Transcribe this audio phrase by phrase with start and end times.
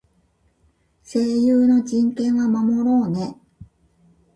[1.03, 3.37] 声優の人権は守ろうね。